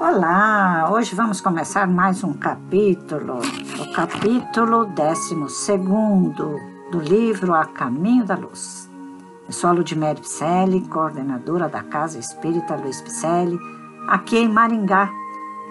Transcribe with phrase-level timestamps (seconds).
[0.00, 3.38] Olá, hoje vamos começar mais um capítulo,
[3.78, 5.34] o capítulo 12
[6.90, 8.88] do livro A Caminho da Luz.
[9.46, 13.58] Eu sou a Ludmere Picelli, coordenadora da Casa Espírita Luiz Picelli,
[14.08, 15.10] aqui em Maringá,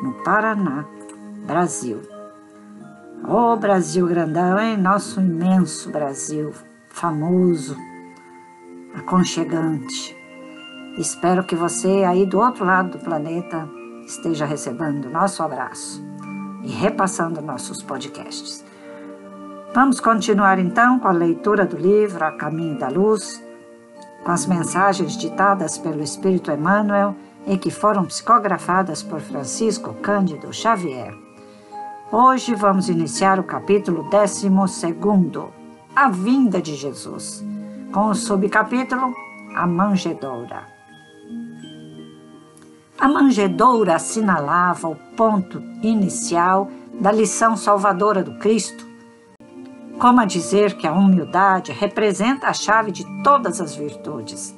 [0.04, 0.86] no Paraná,
[1.48, 2.00] Brasil.
[3.28, 4.78] Ô oh, Brasil grandão, hein?
[4.78, 6.54] Nosso imenso Brasil,
[6.88, 7.76] famoso,
[8.94, 10.16] aconchegante.
[11.00, 13.79] Espero que você aí do outro lado do planeta
[14.10, 16.04] esteja recebendo nosso abraço
[16.64, 18.66] e repassando nossos podcasts.
[19.74, 23.42] Vamos continuar então com a leitura do livro A Caminho da Luz,
[24.24, 31.14] com as mensagens ditadas pelo Espírito Emmanuel e que foram psicografadas por Francisco Cândido Xavier.
[32.12, 34.50] Hoje vamos iniciar o capítulo 12,
[35.96, 37.46] A Vinda de Jesus,
[37.94, 39.14] com o subcapítulo
[39.56, 40.79] A Manjedoura.
[43.00, 48.86] A manjedoura assinalava o ponto inicial da lição salvadora do Cristo,
[49.98, 54.54] como a dizer que a humildade representa a chave de todas as virtudes.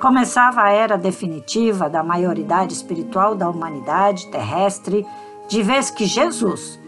[0.00, 5.06] Começava a era definitiva da maioridade espiritual da humanidade terrestre,
[5.48, 6.80] de vez que Jesus,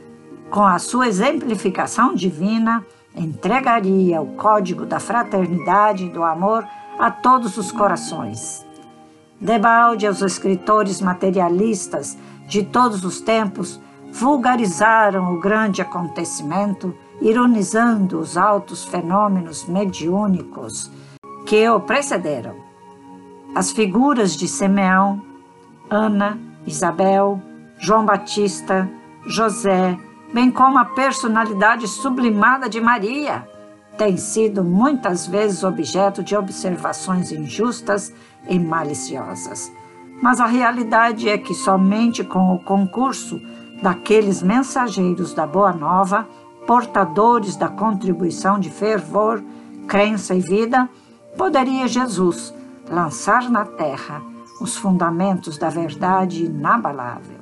[0.51, 6.67] com a sua exemplificação divina, entregaria o código da fraternidade e do amor
[6.99, 8.66] a todos os corações.
[9.41, 12.17] Debalde os escritores materialistas
[12.49, 13.81] de todos os tempos
[14.13, 20.91] vulgarizaram o grande acontecimento, ironizando os altos fenômenos mediúnicos
[21.45, 22.57] que o precederam.
[23.55, 25.23] As figuras de Simeão,
[25.91, 27.41] Ana, Isabel,
[27.79, 28.89] João Batista,
[29.27, 29.99] José,
[30.33, 33.47] bem como a personalidade sublimada de Maria,
[33.97, 38.13] têm sido muitas vezes objeto de observações injustas
[38.49, 39.73] e maliciosas.
[40.23, 43.41] Mas a realidade é que somente com o concurso
[43.83, 46.27] daqueles mensageiros da Boa Nova,
[46.67, 49.43] portadores da contribuição de fervor,
[49.87, 50.89] crença e vida,
[51.37, 52.55] poderia Jesus
[52.91, 54.23] lançar na terra
[54.61, 57.41] os fundamentos da verdade inabalável.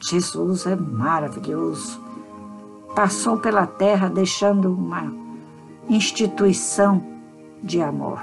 [0.00, 2.05] Jesus é maravilhoso.
[2.96, 5.12] Passou pela terra deixando uma
[5.88, 7.00] instituição
[7.62, 8.18] de amor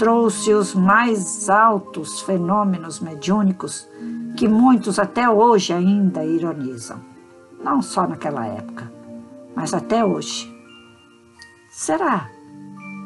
[0.00, 3.86] trouxe os mais altos fenômenos mediúnicos
[4.34, 6.98] que muitos até hoje ainda ironizam.
[7.62, 8.90] Não só naquela época,
[9.54, 10.50] mas até hoje.
[11.70, 12.30] Será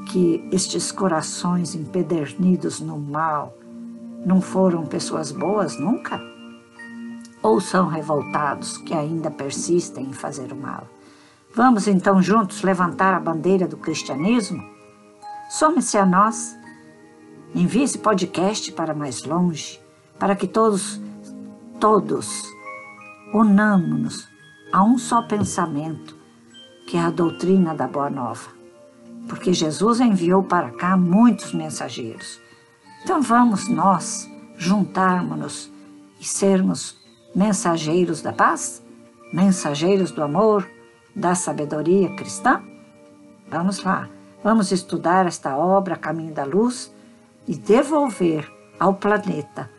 [0.06, 3.58] que estes corações empedernidos no mal
[4.24, 6.20] não foram pessoas boas nunca?
[7.44, 10.88] Ou são revoltados que ainda persistem em fazer o mal?
[11.54, 14.60] Vamos então juntos levantar a bandeira do cristianismo?
[15.48, 16.56] Some-se a nós
[17.54, 19.80] Envie esse podcast para mais longe,
[20.18, 21.00] para que todos,
[21.78, 22.42] todos,
[23.32, 24.28] unamos-nos
[24.72, 26.16] a um só pensamento,
[26.88, 28.48] que é a doutrina da Boa Nova.
[29.28, 32.40] Porque Jesus enviou para cá muitos mensageiros.
[33.04, 35.70] Então vamos nós juntarmos-nos
[36.20, 37.00] e sermos
[37.34, 38.82] mensageiros da paz,
[39.32, 40.68] mensageiros do amor,
[41.14, 42.62] da sabedoria cristã?
[43.48, 44.08] Vamos lá,
[44.42, 46.92] vamos estudar esta obra Caminho da Luz
[47.46, 49.70] e devolver ao planeta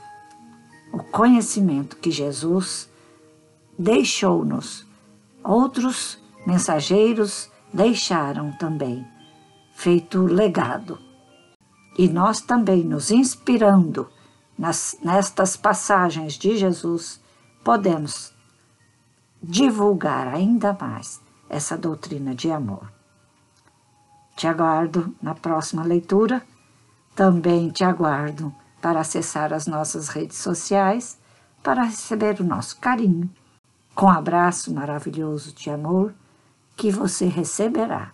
[0.94, 2.90] o conhecimento que Jesus
[3.78, 4.86] deixou-nos.
[5.44, 6.18] Outros
[6.48, 9.06] mensageiros deixaram também,
[9.74, 10.98] feito legado.
[11.98, 14.08] E nós também, nos inspirando
[14.58, 17.20] nas, nestas passagens de Jesus,
[17.66, 18.32] podemos
[19.42, 22.94] divulgar ainda mais essa doutrina de amor.
[24.36, 26.44] Te aguardo na próxima leitura
[27.16, 31.18] também te aguardo para acessar as nossas redes sociais
[31.64, 33.28] para receber o nosso carinho,
[33.96, 36.14] com um abraço maravilhoso de amor
[36.76, 38.12] que você receberá